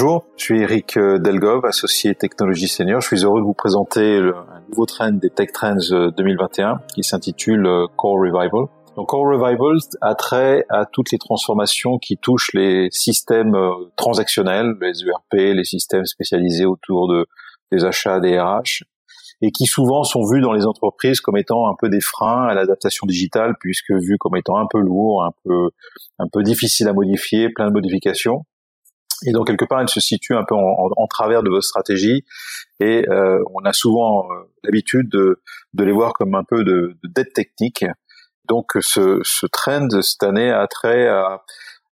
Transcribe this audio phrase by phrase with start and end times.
[0.00, 3.00] Bonjour, je suis Eric euh, Delgov, associé technologie senior.
[3.00, 5.74] Je suis heureux de vous présenter un nouveau trend des Tech Trends
[6.16, 8.68] 2021 euh, qui s'intitule euh, Core Revival.
[8.94, 13.56] Donc Core Revival a trait à toutes les transformations qui touchent les systèmes
[13.96, 17.26] transactionnels, les ERP, les systèmes spécialisés autour de,
[17.72, 18.84] des achats, des RH,
[19.42, 22.54] et qui souvent sont vus dans les entreprises comme étant un peu des freins à
[22.54, 25.70] l'adaptation digitale, puisque vus comme étant un peu lourd, un peu
[26.20, 28.44] un peu difficile à modifier, plein de modifications.
[29.26, 32.24] Et donc quelque part, elle se situe un peu en, en, travers de votre stratégie.
[32.80, 35.42] Et euh, on a souvent euh, l'habitude de,
[35.74, 37.84] de, les voir comme un peu de, de dette technique.
[38.46, 41.42] Donc ce, ce trend cette année a trait à,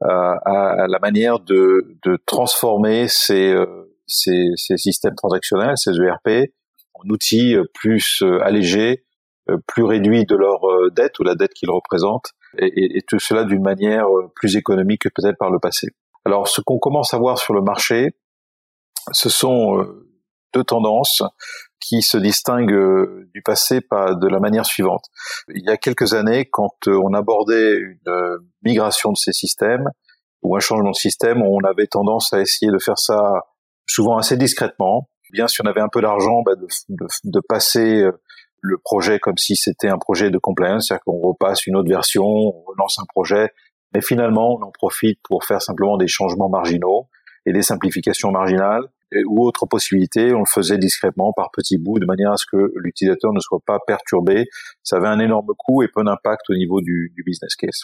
[0.00, 3.66] à, à la manière de, de transformer ces, euh,
[4.06, 6.50] ces, ces, systèmes transactionnels, ces ERP,
[6.94, 9.04] en outils plus euh, allégés,
[9.66, 10.60] plus réduits de leur
[10.92, 15.02] dette ou la dette qu'ils représentent, et, et, et tout cela d'une manière plus économique
[15.02, 15.88] que peut-être par le passé.
[16.24, 18.10] Alors, ce qu'on commence à voir sur le marché,
[19.10, 20.08] ce sont euh,
[20.54, 21.22] deux tendances
[21.80, 25.06] qui se distinguent euh, du passé de la manière suivante.
[25.48, 29.88] Il y a quelques années, quand euh, on abordait une migration de ces systèmes
[30.42, 33.42] ou un changement de système, on avait tendance à essayer de faire ça
[33.86, 35.08] souvent assez discrètement.
[35.32, 38.04] Bien si on avait un peu d'argent, bah, de, de, de, passer
[38.60, 42.24] le projet comme si c'était un projet de compliance, c'est-à-dire qu'on repasse une autre version,
[42.24, 43.50] on relance un projet
[43.94, 47.08] mais finalement, on en profite pour faire simplement des changements marginaux
[47.46, 48.88] et des simplifications marginales
[49.26, 50.34] ou autres possibilités.
[50.34, 53.60] On le faisait discrètement par petits bouts de manière à ce que l'utilisateur ne soit
[53.66, 54.46] pas perturbé.
[54.82, 57.82] Ça avait un énorme coût et peu d'impact au niveau du, business case.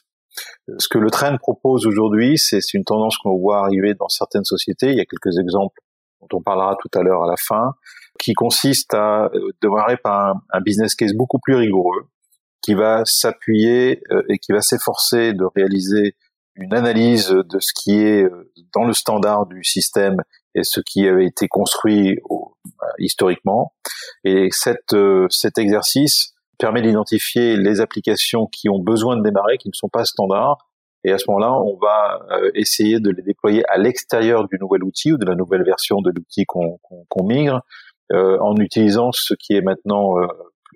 [0.78, 4.90] Ce que le trend propose aujourd'hui, c'est une tendance qu'on voit arriver dans certaines sociétés.
[4.90, 5.80] Il y a quelques exemples
[6.20, 7.74] dont on parlera tout à l'heure à la fin,
[8.18, 12.08] qui consiste à euh, démarrer par un business case beaucoup plus rigoureux,
[12.62, 16.16] qui va s'appuyer euh, et qui va s'efforcer de réaliser
[16.54, 20.16] une analyse de ce qui est euh, dans le standard du système
[20.54, 23.72] et ce qui avait été construit euh, historiquement.
[24.24, 24.96] Et cette,
[25.30, 30.04] cet exercice permet d'identifier les applications qui ont besoin de démarrer, qui ne sont pas
[30.04, 30.58] standards.
[31.04, 32.20] Et à ce moment-là, on va
[32.54, 36.10] essayer de les déployer à l'extérieur du nouvel outil ou de la nouvelle version de
[36.10, 36.80] l'outil qu'on
[37.22, 37.60] migre,
[38.12, 40.16] en utilisant ce qui est maintenant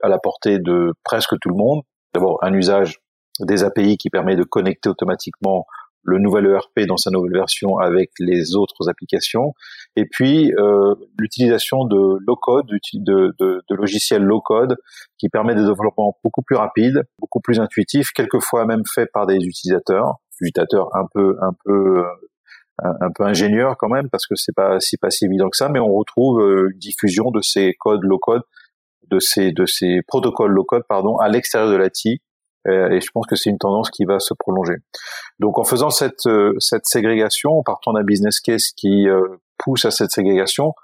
[0.03, 1.83] à la portée de presque tout le monde.
[2.15, 3.01] D'abord, un usage
[3.41, 5.67] des API qui permet de connecter automatiquement
[6.05, 9.55] le nouvel ERP dans sa nouvelle version avec les autres applications,
[9.95, 14.77] et puis euh, l'utilisation de low-code, de, de, logiciels low-code
[15.19, 19.37] qui permet des développements beaucoup plus rapides, beaucoup plus intuitifs, quelquefois même faits par des
[19.37, 22.03] utilisateurs, utilisateurs un peu un peu
[22.83, 25.69] un peu ingénieurs quand même parce que c'est pas si pas si évident que ça,
[25.69, 28.43] mais on retrouve euh, une diffusion de ces codes low-code
[29.11, 32.21] de ces de ces protocoles low code pardon à l'extérieur de l'ATI
[32.69, 34.75] euh, et je pense que c'est une tendance qui va se prolonger.
[35.41, 39.85] Donc en faisant cette euh, cette ségrégation, en partant d'un business case qui euh, pousse
[39.85, 40.75] à cette ségrégation,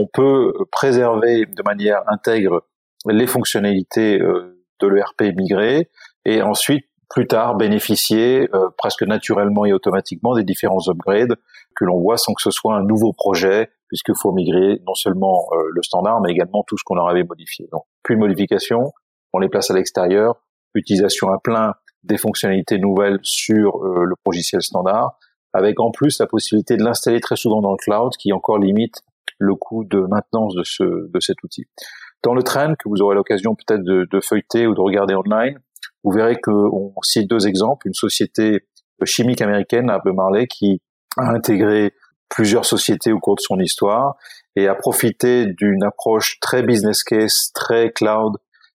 [0.00, 2.64] on peut préserver de manière intègre
[3.06, 5.88] les fonctionnalités de l'ERP migré
[6.24, 11.36] et ensuite plus tard bénéficier presque naturellement et automatiquement des différents upgrades
[11.74, 15.48] que l'on voit sans que ce soit un nouveau projet puisqu'il faut migrer non seulement
[15.52, 17.66] euh, le standard, mais également tout ce qu'on leur avait modifié.
[17.72, 18.92] Donc, plus de modifications,
[19.32, 20.34] on les place à l'extérieur,
[20.74, 21.74] utilisation à plein
[22.04, 25.18] des fonctionnalités nouvelles sur euh, le logiciel standard,
[25.52, 29.02] avec en plus la possibilité de l'installer très souvent dans le cloud, qui encore limite
[29.38, 31.64] le coût de maintenance de, ce, de cet outil.
[32.22, 35.58] Dans le trend que vous aurez l'occasion peut-être de, de, feuilleter ou de regarder online,
[36.04, 37.86] vous verrez qu'on cite deux exemples.
[37.86, 38.60] Une société
[39.04, 40.80] chimique américaine, Apple Marley, qui
[41.16, 41.92] a intégré
[42.28, 44.16] plusieurs sociétés au cours de son histoire
[44.56, 48.34] et a profité d'une approche très business case, très cloud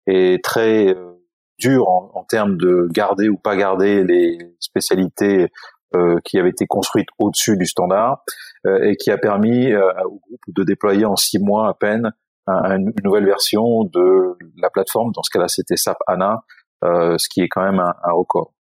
[0.06, 1.12] et très euh,
[1.58, 5.48] dure en, termes de garder ou pas garder les spécialités
[5.96, 8.22] euh, qui avaient été construites au-dessus du standard
[8.66, 12.12] euh, et qui a permis au groupe de déployer en six mois à peine
[12.46, 15.12] une nouvelle version de la plateforme.
[15.12, 16.36] Dans ce cas-là, c'était SAP HANA, euh,
[16.82, 18.52] ce qui est quand même un, un record.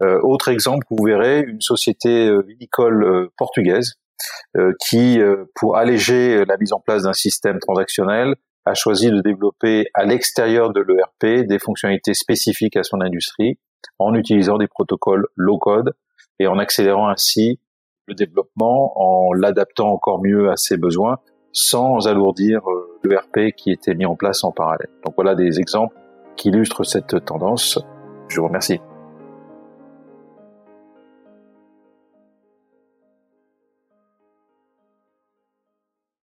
[0.00, 3.94] autre exemple, vous verrez une société vinicole portugaise
[4.56, 8.34] euh, qui, euh, pour alléger la mise en place d'un système transactionnel,
[8.64, 13.58] a choisi de développer à l'extérieur de l'ERP des fonctionnalités spécifiques à son industrie
[13.98, 15.94] en utilisant des protocoles low-code
[16.38, 17.60] et en accélérant ainsi
[18.06, 21.18] le développement, en l'adaptant encore mieux à ses besoins,
[21.52, 24.90] sans alourdir euh, l'ERP qui était mis en place en parallèle.
[25.04, 25.96] Donc voilà des exemples
[26.36, 27.78] qui illustrent cette tendance.
[28.28, 28.80] Je vous remercie.